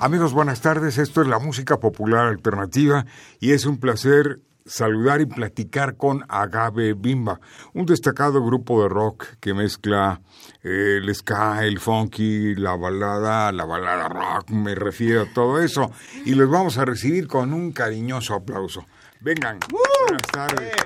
Amigos, 0.00 0.32
buenas 0.32 0.60
tardes. 0.60 0.96
Esto 0.96 1.22
es 1.22 1.26
la 1.26 1.40
música 1.40 1.80
popular 1.80 2.28
alternativa 2.28 3.04
y 3.40 3.50
es 3.50 3.66
un 3.66 3.78
placer 3.78 4.38
saludar 4.64 5.20
y 5.20 5.26
platicar 5.26 5.96
con 5.96 6.24
Agave 6.28 6.94
Bimba, 6.94 7.40
un 7.74 7.84
destacado 7.84 8.44
grupo 8.44 8.80
de 8.82 8.88
rock 8.88 9.24
que 9.40 9.54
mezcla 9.54 10.20
eh, 10.62 10.98
el 11.02 11.12
ska, 11.12 11.64
el 11.64 11.80
funky, 11.80 12.54
la 12.54 12.76
balada, 12.76 13.50
la 13.50 13.64
balada 13.64 14.08
rock, 14.08 14.50
me 14.50 14.76
refiero 14.76 15.22
a 15.22 15.32
todo 15.32 15.60
eso. 15.60 15.90
Y 16.24 16.36
los 16.36 16.48
vamos 16.48 16.78
a 16.78 16.84
recibir 16.84 17.26
con 17.26 17.52
un 17.52 17.72
cariñoso 17.72 18.34
aplauso. 18.34 18.86
Vengan. 19.20 19.58
buenas 19.68 20.22
tardes. 20.32 20.76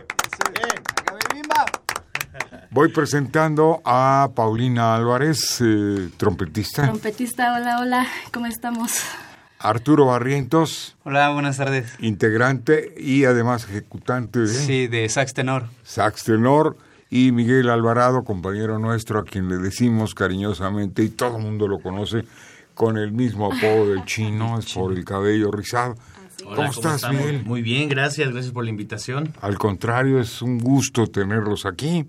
Voy 2.72 2.88
presentando 2.88 3.82
a 3.84 4.30
Paulina 4.34 4.94
Álvarez, 4.94 5.60
eh, 5.60 6.08
trompetista. 6.16 6.84
Trompetista, 6.84 7.54
hola, 7.54 7.80
hola, 7.80 8.06
¿cómo 8.32 8.46
estamos? 8.46 8.98
Arturo 9.58 10.06
Barrientos. 10.06 10.96
Hola, 11.04 11.28
buenas 11.34 11.58
tardes. 11.58 11.92
Integrante 11.98 12.94
y 12.96 13.26
además 13.26 13.64
ejecutante 13.64 14.38
de... 14.38 14.48
Sí, 14.48 14.86
de 14.86 15.06
sax 15.10 15.34
tenor. 15.34 15.64
Sax 15.82 16.24
tenor. 16.24 16.78
Y 17.10 17.30
Miguel 17.32 17.68
Alvarado, 17.68 18.24
compañero 18.24 18.78
nuestro, 18.78 19.18
a 19.18 19.24
quien 19.24 19.50
le 19.50 19.58
decimos 19.58 20.14
cariñosamente, 20.14 21.02
y 21.02 21.10
todo 21.10 21.36
el 21.36 21.42
mundo 21.42 21.68
lo 21.68 21.78
conoce, 21.78 22.24
con 22.72 22.96
el 22.96 23.12
mismo 23.12 23.52
apodo 23.52 23.88
del 23.88 24.06
chino, 24.06 24.58
es 24.58 24.72
por 24.72 24.94
el 24.94 25.04
cabello 25.04 25.50
rizado. 25.50 25.94
¿Cómo 26.44 26.64
estás, 26.70 27.08
Miguel? 27.10 27.44
Muy 27.44 27.62
bien, 27.62 27.88
gracias, 27.88 28.30
gracias 28.30 28.52
por 28.52 28.64
la 28.64 28.70
invitación. 28.70 29.32
Al 29.40 29.58
contrario, 29.58 30.20
es 30.20 30.42
un 30.42 30.58
gusto 30.58 31.06
tenerlos 31.06 31.66
aquí. 31.66 32.06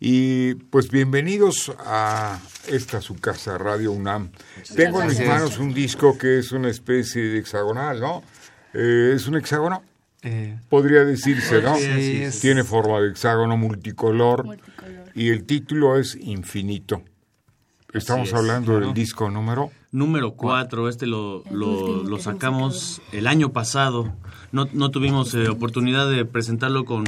Y 0.00 0.54
pues 0.54 0.88
bienvenidos 0.90 1.72
a 1.78 2.40
esta 2.68 3.00
su 3.00 3.16
casa, 3.16 3.58
Radio 3.58 3.92
UNAM. 3.92 4.30
Tengo 4.74 5.02
en 5.02 5.08
mis 5.08 5.26
manos 5.26 5.58
un 5.58 5.74
disco 5.74 6.16
que 6.16 6.38
es 6.38 6.52
una 6.52 6.68
especie 6.70 7.22
de 7.22 7.38
hexagonal, 7.38 8.00
¿no? 8.00 8.22
Eh, 8.74 9.12
¿Es 9.14 9.26
un 9.26 9.36
hexágono? 9.36 9.82
Eh, 10.22 10.56
Podría 10.68 11.04
decirse, 11.04 11.60
¿no? 11.62 11.76
Sí, 11.76 12.22
es- 12.22 12.40
Tiene 12.40 12.62
forma 12.64 13.00
de 13.00 13.10
hexágono 13.10 13.56
multicolor, 13.56 14.44
Multicolor. 14.44 15.10
y 15.14 15.28
el 15.30 15.44
título 15.44 15.98
es 15.98 16.14
Infinito. 16.14 17.02
Estamos 17.92 18.28
es, 18.28 18.34
hablando 18.34 18.78
del 18.80 18.94
disco 18.94 19.28
número. 19.30 19.70
Número 19.92 20.32
4, 20.32 20.88
este 20.88 21.06
lo, 21.06 21.44
lo, 21.50 22.18
sacamos 22.18 23.00
el 23.12 23.26
año 23.26 23.52
pasado. 23.52 24.12
No, 24.50 24.66
no 24.72 24.90
tuvimos 24.90 25.34
eh, 25.34 25.48
oportunidad 25.48 26.10
de 26.10 26.24
presentarlo 26.24 26.84
con, 26.84 27.04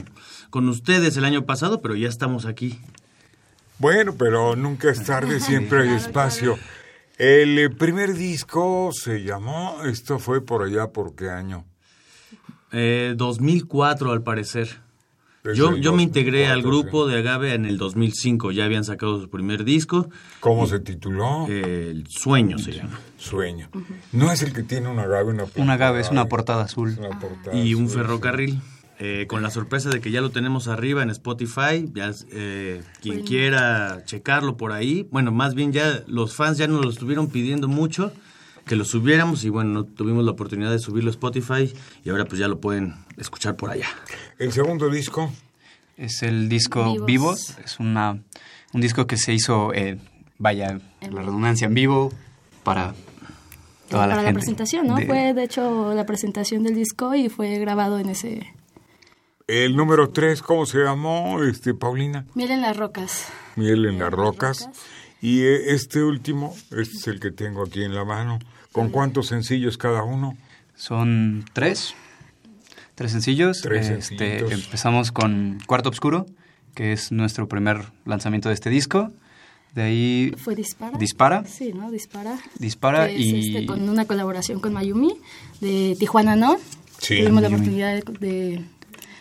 con 0.50 0.69
ustedes 0.69 1.16
el 1.16 1.25
año 1.25 1.44
pasado, 1.47 1.81
pero 1.81 1.97
ya 1.97 2.09
estamos 2.09 2.47
aquí. 2.47 2.78
Bueno, 3.78 4.14
pero 4.16 4.54
nunca 4.54 4.91
es 4.91 5.03
tarde, 5.04 5.41
siempre 5.41 5.82
hay 5.82 5.94
espacio. 5.97 6.56
El 7.16 7.59
eh, 7.59 7.70
primer 7.70 8.14
disco 8.14 8.91
se 8.92 9.25
llamó, 9.25 9.82
esto 9.84 10.19
fue 10.19 10.44
por 10.44 10.62
allá, 10.62 10.88
¿por 10.88 11.14
qué 11.14 11.30
año? 11.30 11.64
Eh, 12.70 13.14
2004 13.16 14.12
al 14.12 14.22
parecer. 14.22 14.84
Yo, 15.53 15.77
yo 15.77 15.93
me 15.93 16.03
integré 16.03 16.49
2004, 16.49 16.53
al 16.55 16.62
grupo 16.62 17.06
sí. 17.06 17.12
de 17.12 17.19
Agave 17.19 17.53
en 17.53 17.66
el 17.66 17.77
2005, 17.77 18.50
ya 18.53 18.65
habían 18.65 18.82
sacado 18.84 19.21
su 19.21 19.28
primer 19.28 19.65
disco, 19.65 20.09
¿Cómo 20.41 20.66
se 20.66 20.81
tituló? 20.81 21.47
eh, 21.50 21.91
El 21.91 22.06
Sueño 22.09 22.56
se 22.59 22.72
llama. 22.72 22.99
Sueño. 23.19 23.69
No 24.12 24.33
es 24.33 24.41
el 24.43 24.54
que 24.54 24.62
tiene 24.62 24.88
un 24.88 24.99
agave, 24.99 25.31
una 25.33 25.43
portada. 25.44 25.62
Un 25.65 25.71
agave, 25.71 26.00
es 26.00 26.10
una 26.10 26.25
portada 26.27 26.62
azul. 26.65 26.97
Una 26.99 27.19
portada 27.19 27.54
y 27.59 27.75
un 27.75 27.84
azul, 27.84 27.99
ferrocarril. 27.99 28.60
eh, 28.99 29.27
con 29.28 29.43
la 29.43 29.50
sorpresa 29.50 29.91
de 29.91 30.00
que 30.00 30.10
ya 30.10 30.22
lo 30.22 30.31
tenemos 30.31 30.66
arriba 30.66 31.03
en 31.03 31.10
Spotify, 31.10 31.91
ya 31.93 32.10
eh, 32.31 32.81
quien 33.03 33.22
quiera 33.22 34.03
checarlo 34.06 34.56
por 34.56 34.72
ahí, 34.72 35.06
bueno, 35.10 35.31
más 35.31 35.54
bien 35.54 35.72
ya 35.72 36.04
los 36.06 36.34
fans 36.34 36.56
ya 36.56 36.69
nos 36.69 36.83
lo 36.83 36.88
estuvieron 36.91 37.28
pidiendo 37.28 37.69
mucho, 37.69 38.12
que 38.66 38.76
lo 38.76 38.84
subiéramos 38.84 39.44
y 39.44 39.48
bueno, 39.50 39.70
no 39.70 39.84
tuvimos 39.84 40.25
la 40.25 40.30
oportunidad 40.32 40.70
de 40.70 40.78
subirlo 40.78 41.10
a 41.10 41.12
Spotify 41.12 41.72
y 42.04 42.10
ahora 42.10 42.25
pues 42.25 42.38
ya 42.38 42.48
lo 42.48 42.60
pueden 42.60 42.94
escuchar 43.16 43.56
por 43.56 43.70
allá. 43.70 43.86
El 44.38 44.52
segundo 44.52 44.88
disco, 44.91 45.30
Es 45.97 46.22
el 46.22 46.48
disco 46.48 46.84
Vivos. 46.92 47.06
Vivos. 47.06 47.54
Es 47.64 47.78
una, 47.78 48.19
un 48.72 48.80
disco 48.80 49.06
que 49.06 49.16
se 49.16 49.32
hizo, 49.32 49.72
eh, 49.74 49.98
vaya, 50.38 50.80
la 51.00 51.22
redundancia, 51.22 51.66
en 51.66 51.74
vivo 51.74 52.10
para 52.64 52.94
toda 53.88 54.06
la 54.06 54.14
Para 54.14 54.22
la 54.22 54.28
gente. 54.28 54.41
presentación, 54.41 54.86
¿no? 54.86 54.97
de- 54.97 55.06
Fue, 55.06 55.34
de 55.34 55.44
hecho, 55.44 55.92
la 55.94 56.06
presentación 56.06 56.62
del 56.64 56.74
disco 56.74 57.14
y 57.14 57.28
fue 57.28 57.58
grabado 57.58 57.98
en 57.98 58.08
ese... 58.08 58.54
el 59.47 59.76
número 59.76 60.08
tres, 60.08 60.41
¿cómo 60.42 60.64
se 60.66 60.78
llamó, 60.78 61.42
este, 61.42 61.74
Paulina? 61.74 62.24
Miren 62.34 62.62
las 62.62 62.76
rocas. 62.76 63.26
Miel 63.56 63.84
en 63.84 63.98
las 63.98 64.10
rocas. 64.10 64.69
Y 65.20 65.42
eh, 65.42 65.72
este 65.74 66.03
último, 66.03 66.54
este 66.70 66.97
es 66.97 67.06
el 67.06 67.20
que 67.20 67.30
tengo 67.30 67.62
aquí 67.62 67.82
en 67.84 67.94
la 67.94 68.04
mano. 68.04 68.38
¿Con 68.74 68.90
cuántos 68.90 69.28
sencillos 69.28 69.78
cada 69.78 70.02
uno? 70.02 70.36
Son 70.74 71.44
tres, 71.52 71.94
tres 72.96 73.12
sencillos. 73.12 73.60
Tres 73.62 73.88
Este, 73.88 74.38
empezamos 74.52 75.12
con 75.12 75.60
Cuarto 75.64 75.90
Oscuro, 75.90 76.26
que 76.74 76.92
es 76.92 77.12
nuestro 77.12 77.46
primer 77.46 77.84
lanzamiento 78.04 78.48
de 78.48 78.54
este 78.56 78.70
disco. 78.70 79.12
De 79.76 79.82
ahí 79.82 80.34
¿Fue 80.38 80.56
Dispara? 80.56 80.98
Dispara. 80.98 81.44
Sí, 81.46 81.72
¿no? 81.72 81.92
Dispara. 81.92 82.36
Dispara 82.58 83.06
Que 83.06 83.14
es, 83.14 83.20
y... 83.20 83.48
este, 83.56 83.66
con 83.66 83.88
una 83.88 84.06
colaboración 84.06 84.58
con 84.58 84.72
Mayumi 84.72 85.14
de 85.60 85.96
Tijuana, 85.96 86.34
¿no? 86.34 86.56
Sí, 86.98 87.18
Tuvimos 87.20 87.42
la 87.42 87.48
oportunidad 87.48 87.94
de, 87.94 88.02
de- 88.18 88.64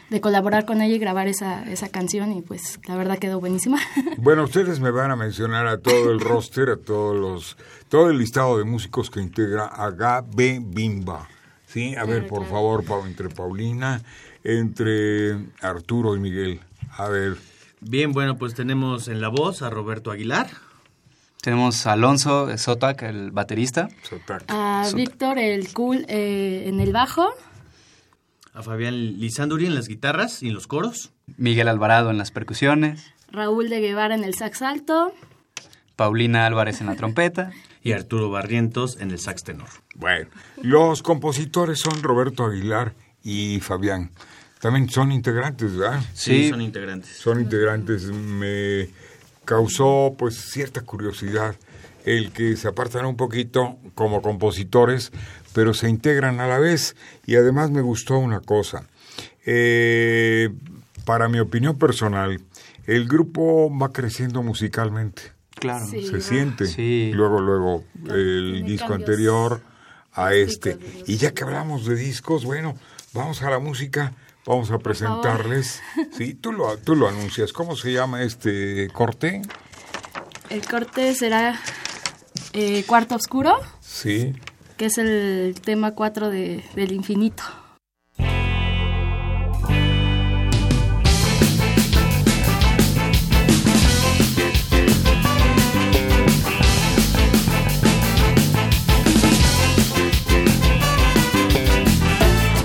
de 0.10 0.22
colaborar 0.22 0.66
con 0.66 0.82
ella 0.82 0.96
y 0.96 1.00
grabar 1.00 1.28
esa, 1.28 1.64
esa 1.64 1.90
canción 1.90 2.32
y 2.34 2.42
pues 2.42 2.80
la 2.88 2.96
verdad 2.96 3.18
quedó 3.18 3.40
buenísima. 3.40 3.80
Bueno, 4.18 4.44
ustedes 4.44 4.80
me 4.80 4.92
van 4.92 5.12
a 5.12 5.16
mencionar 5.16 5.68
a 5.68 5.80
todo 5.80 6.12
el 6.12 6.20
roster, 6.20 6.70
a 6.70 6.78
todos 6.78 7.16
los, 7.16 7.58
todo 7.90 8.10
el 8.10 8.18
listado 8.18 8.58
de 8.58 8.64
músicos 8.64 9.10
que 9.10 9.20
integra 9.20 9.66
Agabe 9.66 10.62
Bimba. 10.64 11.28
Sí, 11.68 11.96
a 11.96 12.06
ver, 12.06 12.28
por 12.28 12.46
favor, 12.48 12.84
entre 13.06 13.30
Paulina, 13.30 14.02
entre 14.44 15.38
Arturo 15.62 16.16
y 16.16 16.20
Miguel. 16.20 16.62
A 16.98 17.10
ver, 17.10 17.38
Bien, 17.86 18.14
bueno, 18.14 18.38
pues 18.38 18.54
tenemos 18.54 19.10
en 19.10 19.20
la 19.20 19.28
voz 19.28 19.62
a 19.62 19.70
Roberto 19.70 20.12
Aguilar, 20.12 20.48
Tenemos 21.42 21.86
a 21.86 21.92
Alonso 21.94 22.58
Sotac, 22.58 23.02
el 23.04 23.32
baterista. 23.32 23.90
Sotac. 24.04 24.46
A 24.48 24.88
Víctor, 24.96 25.38
el 25.38 25.74
cool, 25.74 26.06
eh, 26.08 26.64
en 26.68 26.80
el 26.80 26.94
bajo. 26.94 27.34
A 28.54 28.62
Fabián 28.64 29.20
Lizanduri 29.20 29.66
en 29.66 29.76
las 29.76 29.88
guitarras 29.88 30.44
y 30.44 30.50
en 30.50 30.54
los 30.54 30.68
coros, 30.68 31.12
Miguel 31.38 31.68
Alvarado 31.68 32.12
en 32.12 32.18
las 32.18 32.32
percusiones. 32.32 33.04
Raúl 33.32 33.70
de 33.70 33.80
Guevara 33.82 34.14
en 34.16 34.24
el 34.24 34.36
sax 34.36 34.62
alto. 34.62 35.14
Paulina 35.96 36.46
Álvarez 36.46 36.82
en 36.82 36.88
la 36.88 36.96
trompeta. 36.96 37.52
y 37.86 37.92
Arturo 37.92 38.30
Barrientos 38.30 38.98
en 39.02 39.12
el 39.12 39.20
sax 39.20 39.44
tenor. 39.44 39.68
Bueno, 39.96 40.30
los 40.62 41.04
compositores 41.04 41.80
son 41.82 42.02
Roberto 42.02 42.46
Aguilar 42.46 42.94
y 43.24 43.60
Fabián. 43.60 44.12
También 44.62 44.90
son 44.90 45.12
integrantes, 45.12 45.76
¿verdad? 45.76 46.00
Sí, 46.14 46.44
Sí. 46.46 46.50
son 46.50 46.62
integrantes. 46.62 47.18
Son 47.18 47.42
integrantes. 47.42 48.04
Me 48.06 48.88
causó 49.44 50.16
pues 50.18 50.36
cierta 50.52 50.80
curiosidad 50.82 51.56
el 52.06 52.32
que 52.32 52.56
se 52.56 52.70
apartan 52.70 53.06
un 53.06 53.18
poquito 53.18 53.78
como 53.96 54.22
compositores, 54.22 55.12
pero 55.54 55.74
se 55.74 55.90
integran 55.90 56.40
a 56.40 56.48
la 56.48 56.60
vez. 56.60 56.96
Y 57.26 57.36
además 57.36 57.72
me 57.72 57.82
gustó 57.82 58.18
una 58.18 58.40
cosa. 58.40 58.88
Eh, 59.46 60.50
para 61.06 61.28
mi 61.30 61.40
opinión 61.40 61.78
personal, 61.78 62.42
el 62.86 63.08
grupo 63.08 63.72
va 63.78 63.92
creciendo 63.92 64.44
musicalmente. 64.44 65.34
Claro. 65.56 65.86
Sí. 65.86 66.08
se 66.08 66.22
siente. 66.22 66.66
Sí. 66.66 67.12
Luego, 67.14 67.40
luego, 67.40 67.84
el 68.10 68.64
disco 68.66 68.90
cambios 68.90 69.10
anterior 69.10 69.62
a 70.14 70.34
este. 70.34 70.78
Y 71.08 71.18
ya 71.18 71.34
que 71.34 71.44
hablamos 71.44 71.86
de 71.86 71.96
discos, 71.96 72.46
bueno, 72.46 72.76
vamos 73.14 73.42
a 73.44 73.50
la 73.50 73.60
música, 73.60 74.14
vamos 74.46 74.72
a 74.72 74.80
presentarles. 74.80 75.82
Sí, 76.18 76.36
tú 76.36 76.52
lo, 76.52 76.78
tú 76.78 76.96
lo 76.96 77.08
anuncias. 77.08 77.54
¿Cómo 77.54 77.76
se 77.76 77.92
llama 77.92 78.22
este 78.22 78.88
corte? 78.94 79.42
El 80.50 80.66
corte 80.68 81.16
será 81.16 81.60
eh, 82.54 82.84
Cuarto 82.86 83.16
Oscuro. 83.16 83.60
Sí. 83.80 84.34
Que 84.78 84.86
es 84.86 84.98
el 84.98 85.56
tema 85.62 85.92
4 85.92 86.30
de, 86.30 86.64
del 86.76 86.92
infinito. 86.92 87.44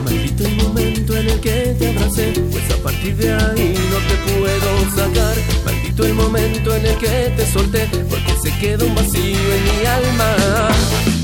Maldito 0.04 0.44
el 0.44 0.56
momento 0.56 1.16
en 1.16 1.28
el 1.28 1.40
que 1.40 1.76
te 1.78 1.88
abracé, 1.88 2.32
pues 2.50 2.72
a 2.72 2.82
partir 2.82 3.16
de 3.16 3.32
ahí 3.32 3.74
no 3.90 3.98
te 4.08 4.32
puedo 4.32 4.90
sacar. 4.96 5.36
Maldito 5.64 6.04
el 6.04 6.14
momento 6.14 6.74
en 6.74 6.86
el 6.86 6.98
que 6.98 7.32
te 7.36 7.46
solté, 7.46 7.86
porque 8.08 8.32
se 8.42 8.58
quedó 8.58 8.86
un 8.86 8.94
vacío 8.94 9.54
en 9.54 9.64
mi 9.64 9.86
alma. 9.86 11.17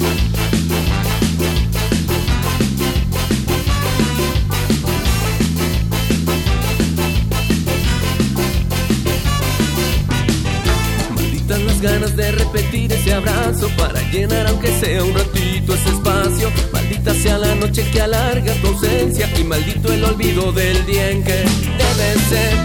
Ganas 11.84 12.16
de 12.16 12.32
repetir 12.32 12.90
ese 12.90 13.12
abrazo 13.12 13.69
para 13.76 14.00
llenar 14.10 14.46
aunque 14.46 14.69
sea 14.81 15.04
un 15.04 15.12
ratito 15.12 15.75
ese 15.75 15.90
espacio. 15.90 16.50
Maldita 16.72 17.12
sea 17.12 17.36
la 17.36 17.54
noche 17.56 17.84
que 17.92 18.00
alarga 18.00 18.54
tu 18.54 18.69
ausencia 18.69 19.28
y 19.38 19.44
maldito 19.44 19.92
el 19.92 20.02
olvido 20.02 20.50
del 20.52 20.86
día 20.86 21.10
en 21.10 21.22
que 21.22 21.32
debe 21.34 22.08
ser. 22.31 22.56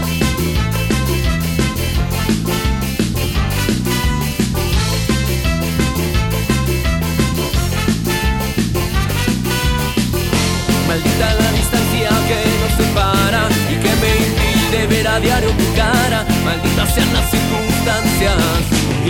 Maldita 10.88 11.34
la 11.34 11.52
distancia 11.52 12.08
que 12.28 12.40
nos 12.60 12.86
separa 12.86 13.48
y 13.70 13.74
que 13.82 13.92
me 14.00 14.10
impide 14.26 14.86
ver 14.86 15.08
a 15.08 15.20
diario 15.20 15.59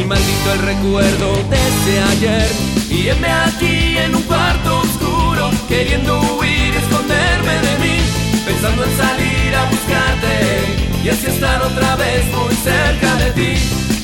y 0.00 0.04
maldito 0.04 0.52
el 0.52 0.58
recuerdo 0.60 1.32
de 1.50 2.00
ayer. 2.00 2.48
Y 2.90 3.08
heme 3.08 3.28
aquí 3.28 3.98
en 3.98 4.14
un 4.14 4.22
cuarto 4.22 4.80
oscuro, 4.80 5.50
queriendo 5.68 6.20
huir 6.36 6.74
y 6.74 6.76
esconderme 6.76 7.54
de 7.66 7.78
mí, 7.78 7.96
pensando 8.44 8.84
en 8.84 8.96
salir 8.96 9.54
a 9.54 9.64
buscarte 9.64 11.04
y 11.04 11.08
así 11.08 11.26
estar 11.26 11.62
otra 11.62 11.96
vez 11.96 12.24
muy 12.34 12.54
cerca 12.54 13.14
de 13.16 13.30
ti. 13.32 13.52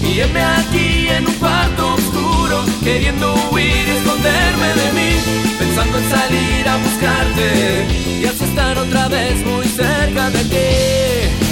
Y 0.03 0.21
heme 0.21 0.43
aquí 0.43 1.09
en 1.09 1.27
un 1.27 1.35
cuarto 1.35 1.95
oscuro, 1.95 2.65
queriendo 2.83 3.35
huir 3.51 3.89
y 3.89 3.97
esconderme 3.99 4.69
de 4.81 4.93
mí, 4.93 5.11
pensando 5.59 5.99
en 5.99 6.11
salir 6.11 6.69
a 6.69 6.77
buscarte 6.77 7.87
y 8.21 8.25
así 8.25 8.45
estar 8.45 8.79
otra 8.79 9.09
vez 9.09 9.45
muy 9.47 9.67
cerca 9.67 10.31
de 10.31 10.45
ti. 10.45 11.46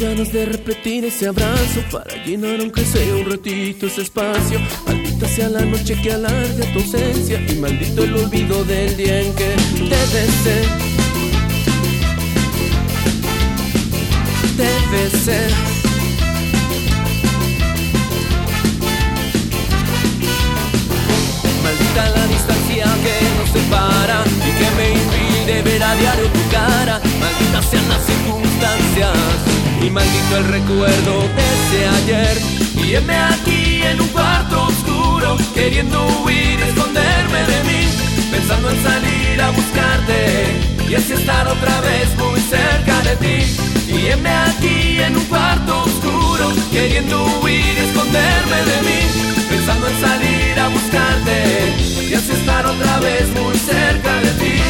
Ganas 0.00 0.32
de 0.32 0.46
repetir 0.46 1.04
ese 1.06 1.26
abrazo 1.26 1.82
para 1.90 2.24
llenar 2.24 2.60
aunque 2.60 2.84
sea 2.84 3.16
un 3.16 3.28
ratito 3.28 3.88
ese 3.88 4.02
espacio. 4.02 4.60
Maldita 4.86 5.26
sea 5.26 5.48
la 5.48 5.64
noche 5.64 6.00
que 6.00 6.12
alarga 6.12 6.72
tu 6.72 6.78
ausencia 6.78 7.40
y 7.48 7.54
maldito 7.56 8.04
el 8.04 8.14
olvido 8.14 8.64
del 8.64 8.96
día 8.96 9.20
en 9.22 9.34
que 9.34 9.48
debe 9.76 10.26
ser. 10.44 10.87
Maldito 29.90 30.36
el 30.38 30.44
recuerdo 30.44 31.28
de 31.36 31.44
ese 31.54 31.88
ayer. 31.88 32.38
Y 32.84 32.94
heme 32.94 33.14
aquí 33.16 33.82
en 33.82 34.00
un 34.00 34.08
cuarto 34.08 34.66
oscuro, 34.66 35.36
queriendo 35.54 36.06
huir, 36.22 36.60
esconderme 36.60 37.40
de 37.52 37.64
mí, 37.64 37.88
pensando 38.30 38.70
en 38.70 38.82
salir 38.82 39.42
a 39.42 39.50
buscarte 39.50 40.78
y 40.88 40.94
así 40.94 41.12
estar 41.12 41.46
otra 41.46 41.80
vez 41.80 42.08
muy 42.16 42.40
cerca 42.40 43.00
de 43.02 43.16
ti. 43.16 43.92
Y 43.92 44.06
heme 44.06 44.30
aquí 44.30 45.00
en 45.00 45.16
un 45.16 45.24
cuarto 45.24 45.82
oscuro, 45.82 46.52
queriendo 46.70 47.24
huir, 47.40 47.78
esconderme 47.78 48.56
de 48.70 48.82
mí, 48.88 49.00
pensando 49.48 49.88
en 49.88 50.00
salir 50.00 50.58
a 50.58 50.68
buscarte 50.68 52.08
y 52.08 52.14
así 52.14 52.32
estar 52.32 52.66
otra 52.66 53.00
vez 53.00 53.28
muy 53.40 53.56
cerca 53.58 54.14
de 54.20 54.30
ti. 54.32 54.67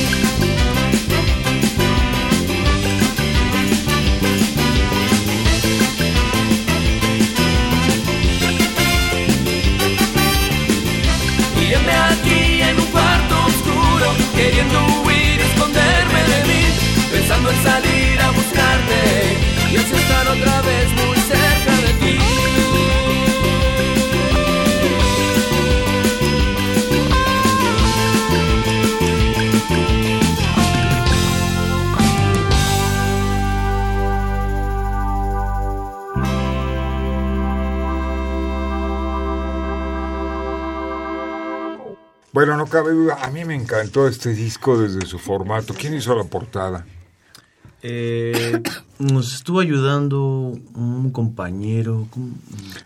Cabe 42.68 42.92
duda, 42.92 43.18
a 43.24 43.30
mí 43.30 43.44
me 43.44 43.54
encantó 43.54 44.06
este 44.08 44.30
disco 44.34 44.78
desde 44.80 45.06
su 45.06 45.18
formato. 45.18 45.74
¿Quién 45.74 45.94
hizo 45.94 46.14
la 46.14 46.24
portada? 46.24 46.86
Eh, 47.82 48.60
nos 48.98 49.34
estuvo 49.34 49.60
ayudando 49.60 50.20
un 50.74 51.10
compañero. 51.12 52.08
¿cómo? 52.10 52.34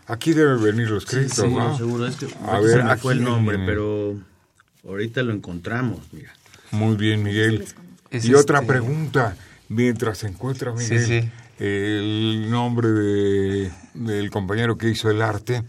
Aquí 0.07 0.33
deben 0.33 0.61
venir 0.63 0.89
los 0.89 1.05
créditos, 1.05 1.37
Sí, 1.37 1.47
¿no? 1.53 1.75
seguro. 1.77 2.05
Es 2.07 2.15
que 2.15 2.27
A 2.47 2.59
ver, 2.59 2.77
se 2.79 2.83
me 2.83 2.97
fue 2.97 3.13
el 3.13 3.23
nombre, 3.23 3.57
pero 3.65 4.15
ahorita 4.87 5.23
lo 5.23 5.33
encontramos, 5.33 5.99
mira. 6.11 6.31
Muy 6.71 6.95
bien, 6.95 7.23
Miguel. 7.23 7.65
Es 8.11 8.25
y 8.25 8.33
otra 8.35 8.59
este- 8.59 8.67
pregunta, 8.67 9.35
mientras 9.69 10.19
se 10.19 10.27
encuentra 10.27 10.71
Sí, 10.77 10.93
Miguel 10.93 11.05
sí. 11.23 11.29
el 11.59 12.49
nombre 12.51 12.89
de, 12.89 13.71
del 13.95 14.29
compañero 14.29 14.77
que 14.77 14.89
hizo 14.89 15.09
el 15.09 15.21
arte, 15.23 15.63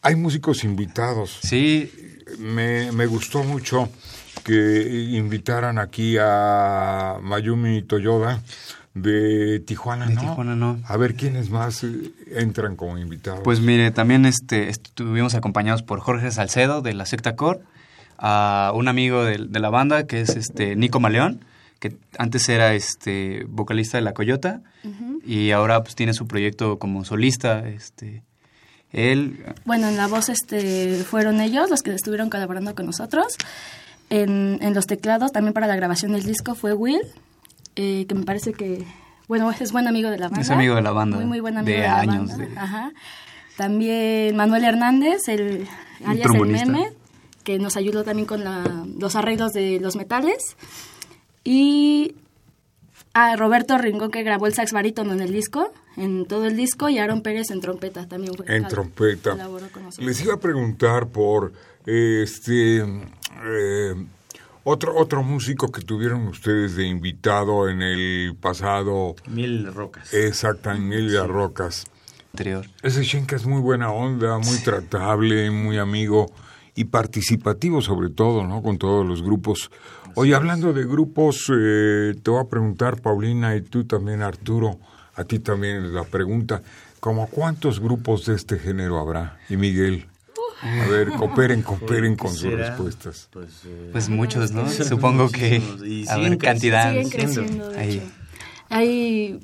hay 0.00 0.16
músicos 0.16 0.64
invitados. 0.64 1.38
Sí, 1.42 1.92
Me, 2.38 2.92
me 2.92 3.06
gustó 3.06 3.44
mucho 3.44 3.88
que 4.44 5.08
invitaran 5.12 5.78
aquí 5.78 6.16
a 6.20 7.18
Mayumi 7.22 7.82
Toyoda 7.82 8.42
de 8.94 9.60
Tijuana, 9.60 10.06
De 10.06 10.14
¿no? 10.14 10.20
Tijuana, 10.20 10.56
¿no? 10.56 10.78
A 10.84 10.96
ver 10.96 11.14
quiénes 11.14 11.50
más 11.50 11.84
eh, 11.84 12.12
entran 12.34 12.76
como 12.76 12.98
invitados. 12.98 13.40
Pues 13.42 13.60
mire, 13.60 13.90
también 13.90 14.26
este, 14.26 14.68
estuvimos 14.68 15.34
acompañados 15.34 15.82
por 15.82 16.00
Jorge 16.00 16.30
Salcedo 16.30 16.82
de 16.82 16.94
la 16.94 17.06
Secta 17.06 17.36
Core, 17.36 17.60
a 18.18 18.72
un 18.74 18.88
amigo 18.88 19.24
de, 19.24 19.38
de 19.48 19.60
la 19.60 19.70
banda 19.70 20.06
que 20.06 20.20
es 20.20 20.36
este 20.36 20.76
Nico 20.76 21.00
Maleón, 21.00 21.44
que 21.82 21.96
antes 22.16 22.48
era 22.48 22.74
este 22.74 23.44
vocalista 23.48 23.98
de 23.98 24.02
La 24.02 24.14
Coyota 24.14 24.60
y 25.24 25.50
ahora 25.50 25.82
pues 25.82 25.96
tiene 25.96 26.14
su 26.14 26.28
proyecto 26.28 26.78
como 26.78 27.04
solista, 27.04 27.68
este 27.68 28.22
él 28.92 29.44
Bueno, 29.64 29.88
en 29.88 29.96
la 29.96 30.06
voz 30.06 30.28
este, 30.28 31.02
fueron 31.04 31.40
ellos 31.40 31.70
los 31.70 31.82
que 31.82 31.92
estuvieron 31.94 32.30
colaborando 32.30 32.74
con 32.74 32.86
nosotros. 32.86 33.26
En, 34.10 34.58
en 34.60 34.74
los 34.74 34.86
teclados, 34.86 35.32
también 35.32 35.54
para 35.54 35.66
la 35.66 35.76
grabación 35.76 36.12
del 36.12 36.22
disco, 36.24 36.54
fue 36.54 36.74
Will, 36.74 37.00
eh, 37.76 38.04
que 38.06 38.14
me 38.14 38.24
parece 38.24 38.52
que, 38.52 38.84
bueno, 39.28 39.50
es 39.58 39.72
buen 39.72 39.88
amigo 39.88 40.10
de 40.10 40.18
la 40.18 40.26
banda. 40.28 40.42
Es 40.42 40.50
amigo 40.50 40.74
de 40.74 40.82
la 40.82 40.90
banda, 40.90 41.16
Muy, 41.16 41.24
muy 41.24 41.40
buen 41.40 41.56
amigo 41.56 41.74
de 41.76 41.82
de, 41.82 41.88
la 41.88 41.98
años, 42.00 42.28
banda. 42.28 42.44
de- 42.46 42.58
Ajá. 42.58 42.92
También 43.56 44.36
Manuel 44.36 44.64
Hernández, 44.64 45.28
el 45.28 45.66
alias 46.04 46.28
el 46.34 46.46
meme, 46.46 46.88
que 47.44 47.58
nos 47.58 47.76
ayudó 47.76 48.04
también 48.04 48.26
con 48.26 48.44
la- 48.44 48.84
los 48.98 49.16
arreglos 49.16 49.52
de 49.52 49.78
los 49.80 49.96
metales. 49.96 50.56
Y 51.44 52.14
a 53.14 53.36
Roberto 53.36 53.76
Ringón, 53.78 54.10
que 54.10 54.22
grabó 54.22 54.46
el 54.46 54.54
sax 54.54 54.72
barítono 54.72 55.12
en 55.12 55.20
el 55.20 55.32
disco, 55.32 55.72
en 55.96 56.26
todo 56.26 56.46
el 56.46 56.56
disco, 56.56 56.88
y 56.88 56.98
Aaron 56.98 57.22
Pérez 57.22 57.50
en 57.50 57.60
trompeta 57.60 58.06
también. 58.06 58.34
Fue, 58.34 58.46
en 58.48 58.66
trompeta. 58.68 59.32
colaboró 59.32 59.68
con 59.70 59.84
nosotros. 59.84 60.06
Les 60.06 60.20
iba 60.22 60.34
a 60.34 60.40
preguntar 60.40 61.08
por 61.08 61.52
este 61.84 62.78
eh, 62.78 64.06
Otro, 64.64 64.96
otro 64.96 65.22
músico 65.22 65.72
que 65.72 65.82
tuvieron 65.82 66.28
ustedes 66.28 66.76
de 66.76 66.86
invitado 66.86 67.68
en 67.68 67.82
el 67.82 68.36
pasado. 68.40 69.16
Mil 69.26 69.72
Rocas. 69.72 70.14
Exacta, 70.14 70.74
Mil 70.74 71.16
Rocas. 71.26 71.84
Anterior. 72.32 72.66
Ese 72.82 73.02
Shenka 73.02 73.36
es 73.36 73.44
muy 73.44 73.60
buena 73.60 73.90
onda, 73.90 74.38
muy 74.38 74.56
tratable, 74.58 75.50
muy 75.50 75.76
amigo 75.76 76.32
y 76.74 76.84
participativo 76.84 77.82
sobre 77.82 78.10
todo, 78.10 78.46
¿no? 78.46 78.62
Con 78.62 78.78
todos 78.78 79.06
los 79.06 79.22
grupos. 79.22 79.70
Oye, 80.14 80.34
hablando 80.34 80.72
de 80.72 80.84
grupos, 80.84 81.50
eh, 81.54 82.14
te 82.22 82.30
voy 82.30 82.40
a 82.40 82.48
preguntar, 82.48 83.00
Paulina, 83.00 83.54
y 83.56 83.62
tú 83.62 83.84
también, 83.84 84.22
Arturo, 84.22 84.78
a 85.14 85.24
ti 85.24 85.38
también 85.38 85.94
la 85.94 86.04
pregunta, 86.04 86.62
¿como 87.00 87.26
cuántos 87.28 87.80
grupos 87.80 88.26
de 88.26 88.34
este 88.34 88.58
género 88.58 88.98
habrá? 88.98 89.38
Y 89.48 89.56
Miguel. 89.56 90.06
A 90.62 90.86
ver, 90.86 91.08
cooperen, 91.18 91.62
cooperen 91.62 92.16
con 92.16 92.32
sus 92.32 92.52
respuestas. 92.52 93.28
Pues, 93.32 93.62
eh, 93.66 93.88
Pues 93.92 94.08
muchos, 94.08 94.52
¿no? 94.52 94.68
Supongo 94.70 95.28
que 95.30 95.56
a 95.56 96.14
siguen 96.14 96.30
ver, 96.30 96.38
cantidad. 96.38 96.90
Siguen 96.92 97.10
creciendo, 97.10 97.68
de 97.70 97.78
Ahí. 97.78 97.96
hecho. 97.96 98.06
Hay, 98.68 99.40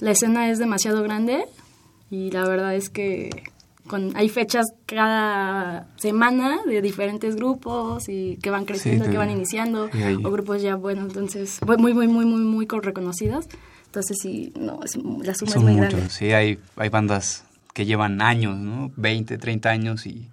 la 0.00 0.12
escena 0.12 0.50
es 0.50 0.58
demasiado 0.58 1.02
grande 1.02 1.44
y 2.10 2.30
la 2.30 2.46
verdad 2.46 2.74
es 2.74 2.88
que 2.90 3.30
con, 3.86 4.16
hay 4.16 4.28
fechas 4.28 4.66
cada 4.86 5.86
semana 5.96 6.58
de 6.66 6.80
diferentes 6.82 7.36
grupos 7.36 8.08
y 8.08 8.38
que 8.42 8.50
van 8.50 8.64
creciendo, 8.64 9.04
Sí, 9.04 9.10
que 9.10 9.16
van 9.18 9.30
iniciando, 9.30 9.90
o 10.24 10.30
grupos 10.30 10.62
ya, 10.62 10.76
bueno, 10.76 11.02
entonces, 11.02 11.58
muy, 11.66 11.76
muy, 11.76 11.92
muy, 11.94 12.06
muy, 12.08 12.24
muy, 12.24 12.40
muy 12.40 12.66
reconocidos. 12.82 13.46
Entonces, 13.86 14.18
sí, 14.22 14.52
no, 14.58 14.80
es, 14.84 14.96
la 14.96 15.34
suma 15.34 15.52
Son 15.52 15.62
es 15.62 15.64
muy 15.64 15.72
muchos, 15.74 15.92
grande. 15.94 16.10
sí, 16.10 16.32
hay, 16.32 16.58
hay 16.76 16.88
bandas 16.88 17.44
que 17.74 17.84
llevan 17.84 18.22
años, 18.22 18.56
¿no? 18.58 18.90
20, 18.96 19.36
30 19.38 19.68
años 19.70 20.06
y 20.06 20.28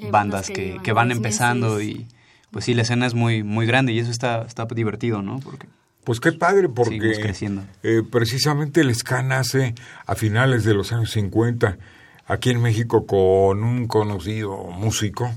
Hay 0.00 0.10
bandas 0.10 0.48
que 0.48 0.78
que, 0.82 0.92
van 0.92 1.10
empezando 1.10 1.76
meses. 1.76 1.88
y 1.88 2.06
pues 2.50 2.64
sí, 2.64 2.74
la 2.74 2.82
escena 2.82 3.06
es 3.06 3.14
muy, 3.14 3.42
muy 3.42 3.66
grande 3.66 3.92
y 3.92 3.98
eso 3.98 4.10
está, 4.10 4.42
está 4.42 4.64
divertido, 4.66 5.22
¿no? 5.22 5.38
Porque 5.40 5.66
Pues 6.04 6.20
qué 6.20 6.32
padre, 6.32 6.68
porque 6.68 6.98
creciendo. 7.20 7.62
eh, 7.82 8.02
precisamente 8.08 8.80
el 8.80 8.94
ska 8.94 9.22
nace 9.22 9.74
a 10.06 10.14
finales 10.14 10.64
de 10.64 10.74
los 10.74 10.92
años 10.92 11.10
50 11.12 11.78
aquí 12.26 12.50
en 12.50 12.60
México 12.62 13.06
con 13.06 13.62
un 13.62 13.86
conocido 13.86 14.56
músico 14.72 15.30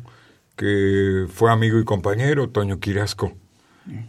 que 0.55 1.25
fue 1.33 1.51
amigo 1.51 1.79
y 1.79 1.83
compañero, 1.85 2.49
Toño 2.49 2.79
Quirasco. 2.79 3.33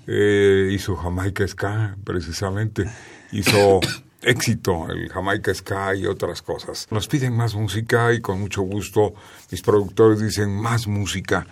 Eh, 0.06 0.70
hizo 0.72 0.94
Jamaica 0.96 1.46
Ska, 1.48 1.96
precisamente. 2.04 2.84
Hizo 3.32 3.80
éxito 4.22 4.86
el 4.90 5.08
Jamaica 5.08 5.52
Ska 5.54 5.94
y 5.96 6.06
otras 6.06 6.42
cosas. 6.42 6.86
Nos 6.90 7.08
piden 7.08 7.34
más 7.34 7.54
música 7.54 8.12
y 8.12 8.20
con 8.20 8.40
mucho 8.40 8.62
gusto 8.62 9.14
mis 9.50 9.62
productores 9.62 10.20
dicen 10.20 10.54
más 10.54 10.86
música. 10.86 11.46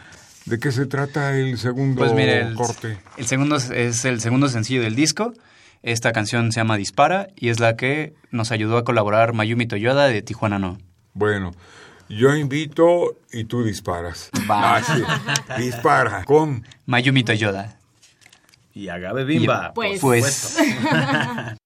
¿De 0.47 0.59
qué 0.59 0.73
se 0.73 0.87
trata 0.87 1.37
el 1.39 1.57
segundo 1.59 2.01
Pues 2.01 2.13
mire, 2.13 2.41
el, 2.43 2.55
corte? 2.55 2.99
el 3.17 3.27
segundo 3.27 3.57
es- 3.57 3.71
es 3.71 4.05
el 4.05 4.21
segundo 4.21 4.49
sencillo 4.49 4.83
del 4.83 4.95
disco. 4.97 5.33
Esta 5.83 6.13
canción 6.13 6.53
se 6.53 6.61
llama 6.61 6.77
Dispara 6.77 7.29
y 7.37 7.49
es 7.49 7.59
la 7.61 7.77
que 7.77 8.15
nos 8.31 8.53
ayudó 8.53 8.77
a 8.77 8.85
colaborar 8.85 9.33
Mayumi 9.33 9.67
Toyoda 9.67 10.07
de 10.07 10.23
Tijuana 10.23 10.59
No. 10.59 10.79
Bueno, 11.15 11.53
yo 12.09 12.35
invito 12.35 13.17
y 13.33 13.45
tú 13.45 13.65
disparas. 13.65 14.31
Va. 14.51 14.77
Ah, 14.77 14.83
sí. 14.83 15.03
Dispara 15.63 16.25
con 16.25 16.67
Mayumi 16.87 17.23
Toyoda. 17.25 17.77
Y 18.75 18.89
Agave 18.89 19.25
Bimba. 19.25 19.69
Y- 19.71 19.75
Pues- 19.75 20.01
pues- 20.01 20.59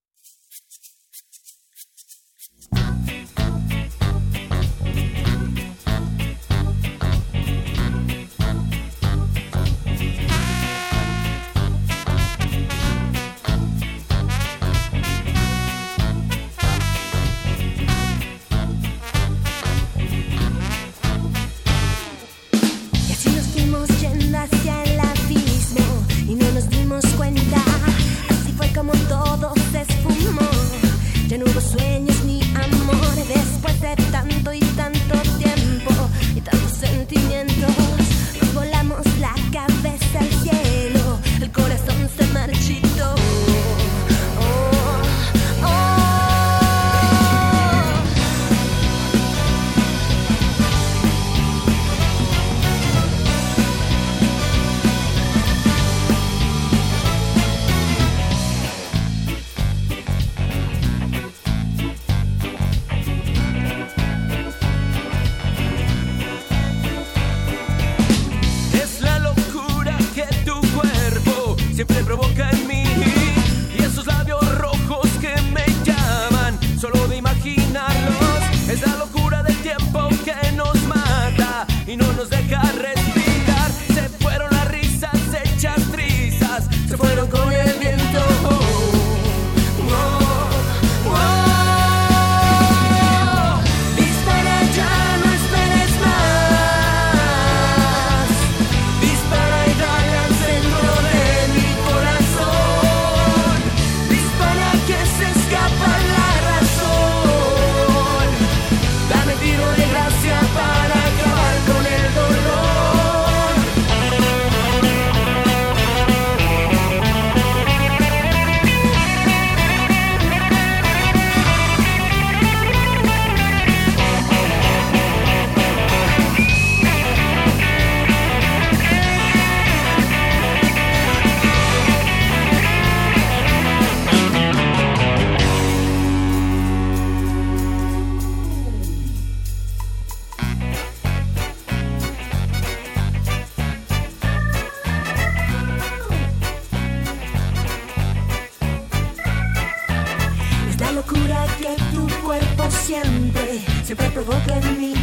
siempre, 153.86 154.10
provoca 154.10 154.56
en 154.56 154.80
mí. 154.80 154.94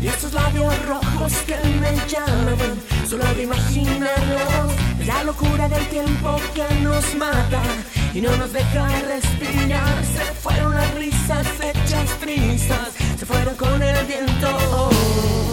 Y 0.00 0.08
esos 0.08 0.34
labios 0.34 0.74
rojos 0.86 1.32
que 1.46 1.56
me 1.80 1.96
llaman, 2.06 2.78
solo 3.08 3.24
de 3.34 3.44
imaginarlos. 3.44 4.74
La 5.06 5.24
locura 5.24 5.68
del 5.68 5.86
tiempo 5.88 6.36
que 6.54 6.66
nos 6.82 7.14
mata 7.14 7.62
y 8.12 8.20
no 8.20 8.36
nos 8.36 8.52
deja 8.52 8.86
respirar. 9.08 10.04
Se 10.04 10.24
fueron 10.34 10.74
las 10.74 10.94
risas 10.94 11.46
hechas 11.62 12.10
trizas, 12.20 12.90
se 13.18 13.24
fueron 13.24 13.54
con 13.56 13.82
el 13.82 14.06
viento. 14.06 15.43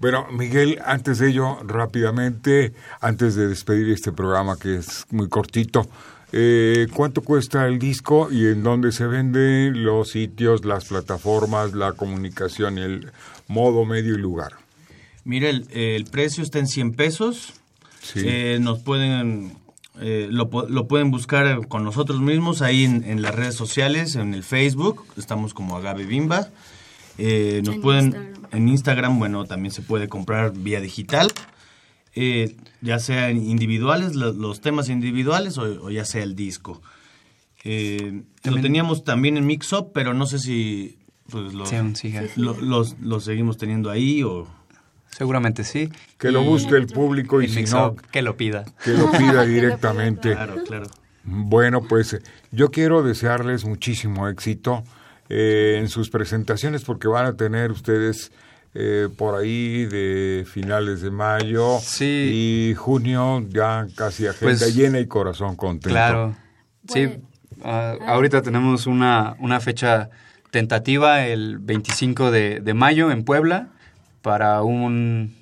Bueno, 0.00 0.26
Miguel, 0.32 0.78
antes 0.84 1.18
de 1.18 1.28
ello, 1.28 1.58
rápidamente, 1.62 2.72
antes 3.02 3.34
de 3.34 3.48
despedir 3.48 3.90
este 3.90 4.12
programa 4.12 4.56
que 4.58 4.76
es 4.76 5.04
muy 5.10 5.28
cortito, 5.28 5.86
eh, 6.32 6.86
¿cuánto 6.94 7.20
cuesta 7.20 7.66
el 7.66 7.78
disco 7.78 8.32
y 8.32 8.46
en 8.46 8.62
dónde 8.62 8.92
se 8.92 9.06
venden 9.06 9.84
los 9.84 10.10
sitios, 10.10 10.64
las 10.64 10.86
plataformas, 10.86 11.74
la 11.74 11.92
comunicación, 11.92 12.78
el 12.78 13.12
modo, 13.46 13.84
medio 13.84 14.14
y 14.14 14.18
lugar? 14.18 14.52
Mira, 15.24 15.50
el, 15.50 15.68
el 15.70 16.04
precio 16.06 16.42
está 16.42 16.58
en 16.58 16.66
100 16.66 16.94
pesos. 16.94 17.52
Sí. 18.02 18.20
Eh, 18.24 18.58
nos 18.58 18.78
pueden 18.80 19.52
eh, 20.00 20.28
lo, 20.30 20.48
lo 20.66 20.88
pueden 20.88 21.10
buscar 21.10 21.68
con 21.68 21.84
nosotros 21.84 22.20
mismos 22.22 22.62
ahí 22.62 22.84
en, 22.84 23.04
en 23.04 23.20
las 23.20 23.34
redes 23.34 23.54
sociales, 23.54 24.16
en 24.16 24.32
el 24.32 24.44
Facebook, 24.44 25.04
estamos 25.18 25.52
como 25.52 25.76
Agave 25.76 26.06
Bimba. 26.06 26.48
Eh, 27.22 27.60
nos 27.64 27.74
En 27.76 27.80
pueden 27.82 28.04
Instagram. 28.06 28.46
en 28.52 28.68
Instagram, 28.68 29.18
bueno, 29.18 29.44
también 29.44 29.72
se 29.72 29.82
puede 29.82 30.08
comprar 30.08 30.52
vía 30.54 30.80
digital, 30.80 31.30
eh, 32.14 32.56
ya 32.80 32.98
sea 32.98 33.30
individuales, 33.30 34.14
lo- 34.16 34.32
los 34.32 34.60
temas 34.60 34.88
individuales 34.88 35.58
o, 35.58 35.62
o 35.84 35.90
ya 35.90 36.04
sea 36.04 36.22
el 36.22 36.34
disco. 36.34 36.80
Eh, 37.64 38.22
lo 38.44 38.60
teníamos 38.62 39.04
también 39.04 39.36
en 39.36 39.46
Mix 39.46 39.72
Up, 39.74 39.90
pero 39.92 40.14
no 40.14 40.24
sé 40.26 40.38
si 40.38 40.98
pues, 41.30 41.52
lo, 42.36 42.58
los, 42.60 42.96
los 43.00 43.24
seguimos 43.24 43.58
teniendo 43.58 43.90
ahí 43.90 44.22
o 44.22 44.48
Seguramente 45.10 45.64
sí. 45.64 45.90
Que 46.18 46.30
lo 46.30 46.42
busque 46.42 46.76
el 46.76 46.86
público 46.86 47.42
y 47.42 47.46
El 47.46 47.50
si 47.50 47.64
no, 47.64 47.96
que 48.12 48.22
lo 48.22 48.36
pida. 48.36 48.64
que 48.82 48.92
lo 48.92 49.10
pida 49.10 49.44
directamente. 49.46 50.32
claro, 50.32 50.62
claro. 50.64 50.86
Bueno, 51.24 51.82
pues 51.82 52.16
yo 52.50 52.70
quiero 52.70 53.02
desearles 53.02 53.64
muchísimo 53.66 54.28
éxito 54.28 54.82
eh, 55.30 55.78
en 55.80 55.88
sus 55.88 56.10
presentaciones 56.10 56.82
porque 56.84 57.08
van 57.08 57.24
a 57.24 57.36
tener 57.36 57.70
ustedes 57.70 58.30
eh, 58.74 59.08
por 59.16 59.34
ahí 59.40 59.86
de 59.86 60.44
finales 60.46 61.00
de 61.00 61.10
mayo 61.10 61.78
Sí. 61.80 62.68
y 62.70 62.74
junio 62.74 63.44
ya 63.48 63.86
casi 63.96 64.26
agenda 64.26 64.58
Pues, 64.60 64.74
llena 64.76 64.98
y 65.00 65.06
corazón 65.06 65.56
contento. 65.56 65.88
Claro. 65.88 66.36
Sí, 66.88 67.06
Bueno. 67.06 67.22
ah, 67.64 67.94
ahorita 68.06 68.42
tenemos 68.42 68.86
una, 68.86 69.34
una 69.40 69.58
fecha 69.60 70.10
tentativa 70.50 71.24
el 71.26 71.58
25 71.58 72.30
de, 72.30 72.60
de 72.60 72.74
mayo 72.74 73.10
en 73.10 73.24
Puebla 73.24 73.68
para 74.22 74.62
un, 74.62 75.34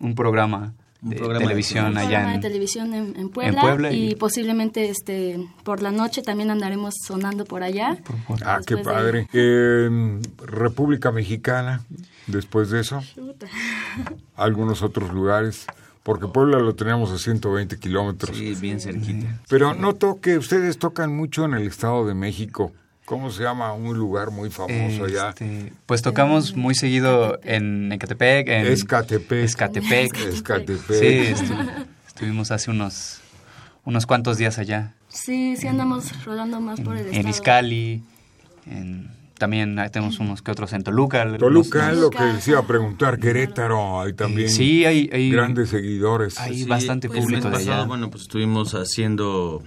un 0.00 0.14
programa 0.14 0.72
de 1.02 1.16
programa 1.16 1.38
de 1.40 1.44
televisión 1.46 1.86
Un 1.86 1.98
allá 1.98 2.08
programa 2.08 2.28
de 2.30 2.34
en... 2.36 2.40
televisión 2.40 2.94
en, 2.94 3.16
en 3.16 3.28
Puebla, 3.28 3.60
Puebla 3.60 3.92
y, 3.92 4.10
y- 4.10 4.14
posiblemente 4.14 4.88
este 4.88 5.38
por 5.64 5.82
la 5.82 5.90
noche 5.90 6.22
también 6.22 6.50
andaremos 6.50 6.94
sonando 7.04 7.44
por 7.44 7.62
allá. 7.62 7.98
Ah, 8.44 8.60
qué 8.66 8.76
Después 8.76 8.78
de- 8.96 9.02
padre. 9.02 9.28
Eh, 9.32 10.20
República 10.46 11.10
Mexicana, 11.12 11.82
después 12.28 12.70
de 12.70 12.80
eso, 12.80 13.00
Chuta. 13.14 13.46
algunos 14.36 14.82
otros 14.82 15.12
lugares, 15.12 15.66
porque 16.02 16.26
Puebla 16.28 16.58
lo 16.58 16.74
tenemos 16.74 17.10
a 17.10 17.18
120 17.18 17.78
kilómetros. 17.78 18.36
Sí, 18.36 18.54
bien 18.60 18.80
cerquita. 18.80 19.40
Pero 19.48 19.74
noto 19.74 20.20
que 20.20 20.38
ustedes 20.38 20.78
tocan 20.78 21.14
mucho 21.14 21.44
en 21.44 21.54
el 21.54 21.66
Estado 21.66 22.06
de 22.06 22.14
México. 22.14 22.72
¿Cómo 23.04 23.30
se 23.30 23.42
llama 23.42 23.72
un 23.72 23.96
lugar 23.98 24.30
muy 24.30 24.48
famoso 24.50 25.04
allá? 25.04 25.30
Este, 25.30 25.72
pues 25.86 26.02
tocamos 26.02 26.54
muy 26.56 26.74
seguido 26.74 27.38
en 27.42 27.90
Ecatepec, 27.92 28.48
en 28.48 28.66
Escatepec. 28.66 29.44
Escatepec. 29.44 30.16
Escatepec. 30.16 30.78
Sí, 30.88 31.34
estu- 31.44 31.86
estuvimos 32.06 32.50
hace 32.52 32.70
unos, 32.70 33.20
unos 33.84 34.06
cuantos 34.06 34.38
días 34.38 34.58
allá. 34.58 34.94
Sí, 35.08 35.56
sí 35.56 35.66
andamos 35.66 36.24
rodando 36.24 36.60
más 36.60 36.80
por 36.80 36.96
el 36.96 37.06
En 37.08 37.14
estado. 37.14 37.28
Izcali, 37.28 38.02
en- 38.66 39.10
también 39.36 39.76
tenemos 39.92 40.20
unos 40.20 40.40
que 40.40 40.52
otros 40.52 40.72
en 40.72 40.84
Toluca. 40.84 41.26
Toluca, 41.36 41.90
Los- 41.90 41.98
lo 42.00 42.10
que 42.10 42.22
les 42.24 42.46
iba 42.46 42.60
a 42.60 42.66
preguntar, 42.66 43.18
Querétaro, 43.18 44.00
hay 44.00 44.12
también 44.12 44.48
Sí, 44.48 44.84
hay, 44.84 45.10
hay 45.12 45.32
grandes 45.32 45.70
seguidores. 45.70 46.38
Hay 46.38 46.62
Sí, 46.62 46.64
bastante 46.68 47.08
pues, 47.08 47.18
el 47.18 47.24
público 47.24 47.48
mes 47.48 47.58
de 47.58 47.58
pasado, 47.64 47.78
allá. 47.80 47.88
Bueno, 47.88 48.08
pues 48.10 48.22
estuvimos 48.22 48.72
haciendo 48.76 49.60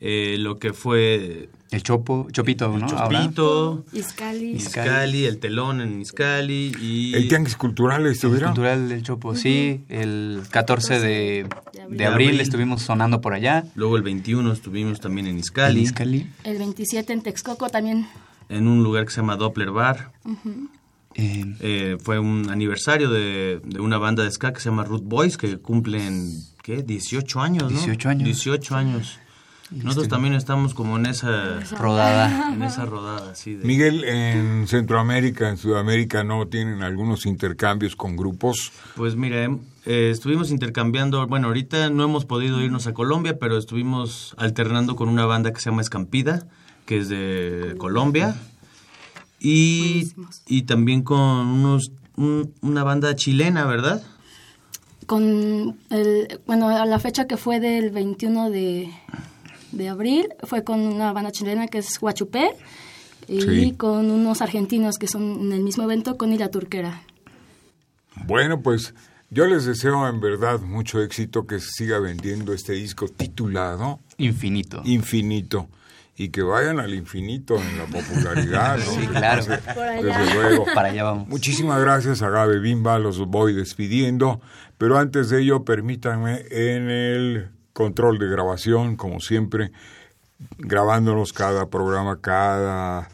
eh, 0.00 0.36
lo 0.38 0.58
que 0.58 0.72
fue 0.72 1.48
El 1.70 1.82
Chopo, 1.82 2.28
Chopito, 2.30 2.68
¿no? 2.76 2.86
Chopito, 2.86 3.84
Izcali. 3.92 4.52
Izcali, 4.52 5.24
el 5.24 5.38
telón 5.38 5.80
en 5.80 6.00
Izcali 6.00 6.72
y 6.80 7.14
¿El 7.14 7.28
Tianguis 7.28 7.56
Cultural 7.56 8.06
estuvieron? 8.06 8.50
Cultural 8.50 8.88
del 8.88 9.02
Chopo, 9.02 9.34
sí. 9.34 9.82
El 9.88 10.42
14 10.50 11.00
de, 11.00 11.08
de 11.08 11.46
de 11.96 12.04
abril. 12.06 12.28
abril 12.28 12.40
estuvimos 12.40 12.82
sonando 12.82 13.20
por 13.20 13.34
allá. 13.34 13.64
luego 13.74 13.96
el 13.96 14.02
21 14.02 14.52
estuvimos 14.52 15.00
también 15.00 15.26
en 15.26 15.34
En 15.34 15.38
Izcali, 15.40 15.80
Izcali. 15.82 16.26
El 16.44 16.58
27 16.58 17.12
en 17.12 17.22
Texcoco 17.22 17.68
también. 17.68 18.06
en 18.48 18.66
un 18.68 18.82
lugar 18.82 19.04
que 19.04 19.10
se 19.10 19.16
llama 19.20 19.36
Doppler 19.36 19.70
Bar. 19.72 20.12
Eh, 21.14 21.44
Eh, 21.60 21.96
fue 22.00 22.18
un 22.20 22.48
aniversario 22.50 23.10
de, 23.10 23.60
de 23.64 23.80
una 23.80 23.98
banda 23.98 24.22
de 24.22 24.30
ska 24.30 24.52
que 24.52 24.60
se 24.60 24.68
llama 24.70 24.84
Root 24.84 25.02
Boys 25.04 25.36
que 25.36 25.58
cumplen, 25.58 26.32
¿qué? 26.62 26.82
18 26.84 27.40
años, 27.40 27.64
¿no? 27.64 27.68
18 27.70 28.08
años. 28.08 28.24
18 28.24 28.76
años. 28.76 29.18
Nosotros 29.70 30.08
también 30.08 30.34
estamos 30.34 30.72
como 30.74 30.96
en 30.96 31.06
esa, 31.06 31.60
rodada. 31.78 32.52
en 32.54 32.62
esa 32.62 32.86
rodada, 32.86 33.34
sí. 33.34 33.54
de- 33.54 33.64
Miguel, 33.66 34.04
en 34.04 34.66
Centroamérica, 34.66 35.48
en 35.50 35.56
Sudamérica, 35.58 36.24
¿no 36.24 36.46
tienen 36.46 36.82
algunos 36.82 37.26
intercambios 37.26 37.94
con 37.94 38.16
grupos? 38.16 38.72
Pues 38.96 39.14
mira, 39.16 39.44
em, 39.44 39.58
eh, 39.84 40.08
estuvimos 40.10 40.50
intercambiando, 40.50 41.26
bueno, 41.26 41.48
ahorita 41.48 41.90
no 41.90 42.04
hemos 42.04 42.24
podido 42.24 42.60
irnos 42.62 42.86
a 42.86 42.94
Colombia, 42.94 43.38
pero 43.38 43.58
estuvimos 43.58 44.34
alternando 44.38 44.96
con 44.96 45.08
una 45.08 45.26
banda 45.26 45.52
que 45.52 45.60
se 45.60 45.68
llama 45.70 45.82
Escampida, 45.82 46.46
que 46.86 46.98
es 46.98 47.08
de 47.10 47.74
Colombia, 47.78 48.36
y, 49.40 50.12
y 50.46 50.62
también 50.62 51.02
con 51.02 51.18
unos 51.20 51.92
un- 52.16 52.52
una 52.62 52.82
banda 52.84 53.14
chilena, 53.14 53.64
¿verdad? 53.66 54.02
Con 55.06 55.78
el, 55.90 56.40
bueno, 56.46 56.68
a 56.68 56.84
la 56.84 56.98
fecha 56.98 57.26
que 57.26 57.36
fue 57.36 57.60
del 57.60 57.90
21 57.90 58.50
de, 58.50 58.90
de 59.72 59.88
abril, 59.88 60.28
fue 60.44 60.64
con 60.64 60.80
una 60.80 61.12
banda 61.12 61.30
chilena 61.32 61.68
que 61.68 61.78
es 61.78 62.00
Huachupé 62.00 62.50
y 63.26 63.42
Sí. 63.42 63.72
con 63.76 64.10
unos 64.10 64.40
argentinos 64.42 64.96
que 64.98 65.06
son 65.08 65.40
en 65.42 65.52
el 65.52 65.62
mismo 65.62 65.84
evento 65.84 66.16
con 66.16 66.36
la 66.38 66.48
Turquera. 66.50 67.02
Bueno, 68.26 68.62
pues 68.62 68.94
yo 69.30 69.46
les 69.46 69.64
deseo 69.64 70.08
en 70.08 70.20
verdad 70.20 70.60
mucho 70.60 71.02
éxito, 71.02 71.46
que 71.46 71.60
se 71.60 71.68
siga 71.70 71.98
vendiendo 71.98 72.52
este 72.52 72.72
disco 72.72 73.06
titulado 73.08 74.00
Infinito. 74.16 74.82
Infinito 74.84 75.68
y 76.20 76.30
que 76.30 76.42
vayan 76.42 76.80
al 76.80 76.94
infinito 76.94 77.56
en 77.56 77.78
la 77.78 77.84
popularidad. 77.84 78.78
¿no? 78.78 78.84
Sí, 79.00 79.06
claro. 79.06 79.44
Desde 79.46 80.34
luego. 80.34 80.64
Para 80.74 80.88
allá 80.88 81.04
vamos. 81.04 81.28
Muchísimas 81.28 81.80
gracias 81.80 82.22
a 82.22 82.30
Gabe 82.30 82.58
Bimba, 82.58 82.98
los 82.98 83.18
voy 83.26 83.54
despidiendo, 83.54 84.40
pero 84.78 84.98
antes 84.98 85.28
de 85.30 85.42
ello 85.42 85.64
permítanme 85.64 86.42
en 86.50 86.90
el 86.90 87.50
control 87.78 88.18
de 88.18 88.26
grabación, 88.26 88.96
como 88.96 89.20
siempre, 89.20 89.70
grabándonos 90.58 91.32
cada 91.32 91.70
programa, 91.70 92.20
cada 92.20 93.08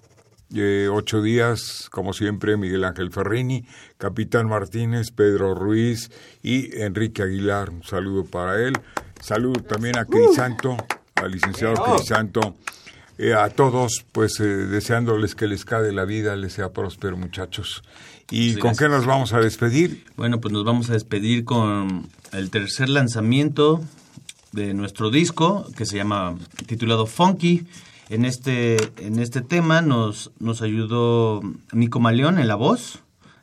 eh, 0.55 0.89
ocho 0.91 1.21
días, 1.21 1.91
como 1.91 2.15
siempre, 2.15 2.57
Miguel 2.57 2.85
Ángel 2.85 3.13
Ferrini, 3.13 3.67
Capitán 3.99 4.49
Martínez, 4.49 5.11
Pedro 5.11 5.55
Ruiz 5.55 6.11
y 6.43 6.81
Enrique 6.81 7.23
Aguilar. 7.23 7.69
Un 7.69 7.83
saludo 7.83 8.25
para 8.25 8.59
él. 8.59 8.73
Saludo 9.21 9.61
también 9.61 9.99
a 9.99 10.07
Crisanto, 10.07 10.79
al 11.17 11.33
licenciado 11.33 11.75
Crisanto. 11.75 12.55
Eh, 13.19 13.35
a 13.35 13.51
todos, 13.51 14.07
pues 14.13 14.41
eh, 14.41 14.45
deseándoles 14.45 15.35
que 15.35 15.47
les 15.47 15.67
cae 15.67 15.93
la 15.93 16.07
vida, 16.07 16.37
les 16.37 16.55
sea 16.55 16.73
próspero, 16.73 17.19
muchachos. 17.19 17.83
¿Y 18.31 18.55
Sí, 18.55 18.59
con 18.59 18.75
qué 18.75 18.89
nos 18.89 19.05
vamos 19.05 19.35
a 19.35 19.41
despedir? 19.41 20.07
Bueno, 20.17 20.41
pues 20.41 20.55
nos 20.55 20.65
vamos 20.65 20.89
a 20.89 20.95
despedir 20.95 21.45
con 21.45 22.09
el 22.33 22.49
tercer 22.49 22.89
lanzamiento 22.89 23.83
de 24.55 24.73
nuestro 24.75 25.11
disco, 25.11 25.67
que 25.77 25.85
se 25.87 25.97
llama 25.97 26.37
titulado 26.67 27.07
Funky. 27.07 27.67
En 28.09 28.25
este, 28.25 28.77
en 28.99 29.19
este 29.19 29.41
tema 29.41 29.81
nos, 29.83 30.31
nos 30.39 30.63
ayudó 30.63 31.41
Nico 31.73 32.01
Maleón 32.01 32.39
en 32.39 32.49
la 32.49 32.55
voz, 32.55 33.01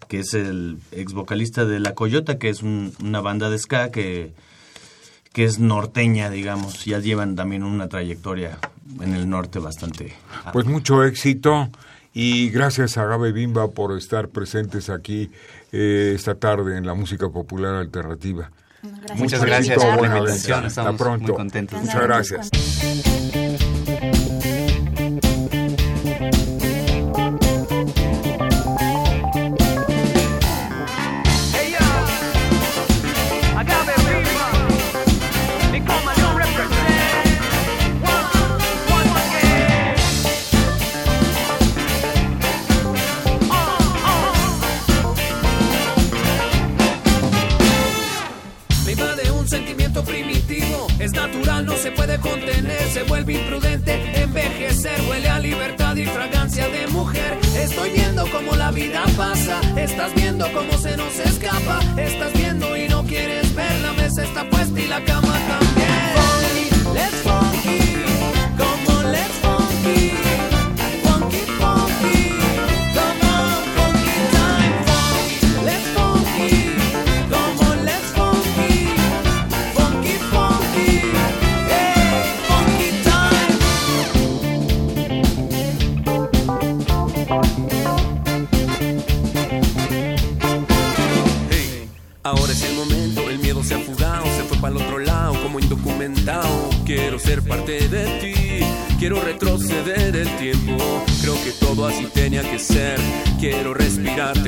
que 0.07 0.19
es 0.19 0.33
el 0.33 0.77
ex 0.91 1.13
vocalista 1.13 1.65
de 1.65 1.79
La 1.79 1.93
Coyota, 1.95 2.37
que 2.37 2.49
es 2.49 2.61
un- 2.63 2.93
una 3.03 3.21
banda 3.21 3.49
de 3.49 3.57
ska 3.57 3.91
que, 3.91 4.33
que 5.33 5.45
es 5.45 5.59
norteña, 5.59 6.29
digamos. 6.29 6.85
Ya 6.85 6.99
llevan 6.99 7.35
también 7.35 7.63
una 7.63 7.87
trayectoria 7.89 8.57
en 9.01 9.13
el 9.15 9.29
norte 9.29 9.59
bastante. 9.59 10.13
Pues 10.53 10.65
mucho 10.65 11.03
éxito 11.03 11.69
y 12.13 12.49
gracias 12.49 12.97
a 12.97 13.05
Gabe 13.05 13.31
Bimba 13.31 13.69
por 13.71 13.97
estar 13.97 14.27
presentes 14.29 14.89
aquí 14.89 15.31
eh, 15.71 16.11
esta 16.15 16.35
tarde 16.35 16.77
en 16.77 16.85
la 16.85 16.93
música 16.93 17.29
popular 17.29 17.75
alternativa. 17.75 18.51
Gracias 18.81 19.19
Muchas 19.19 19.45
gracias 19.45 19.83
por 19.83 20.01
la 20.01 20.17
invitación. 20.17 20.65
Hasta 20.65 20.93
pronto. 20.93 21.27
muy 21.27 21.35
contentos. 21.35 21.79
Muchas 21.81 22.01
gracias. 22.01 22.49
I 64.91 64.99
got. 65.05 65.20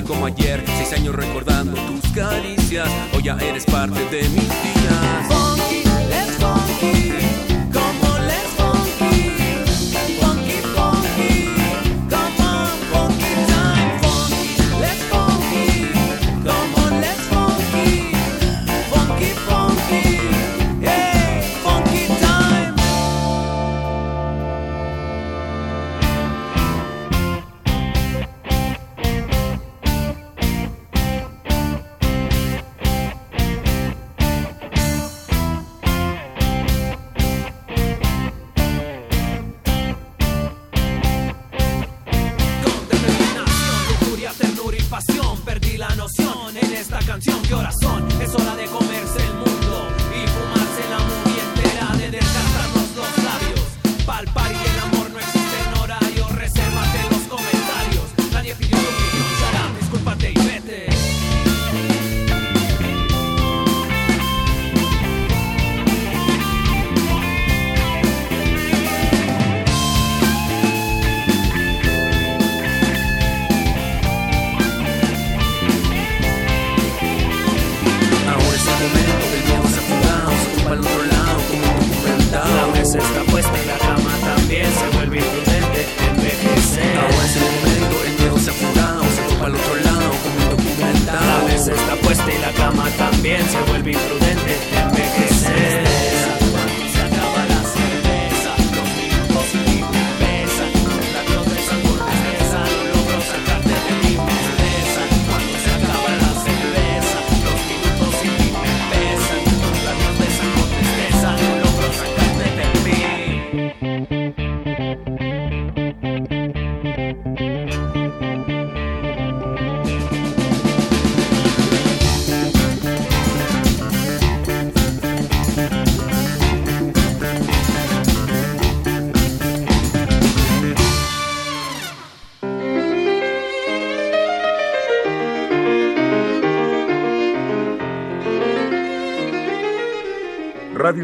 como 0.04 0.26
ayer, 0.26 0.64
seis 0.78 0.94
años 0.94 1.16
recordando 1.16 1.74
tus 1.86 2.12
caricias, 2.12 2.90
hoy 3.14 3.24
ya 3.24 3.38
eres 3.38 3.66
parte 3.66 4.00
de 4.06 4.24
mi 4.30 4.40
vida. 4.40 4.73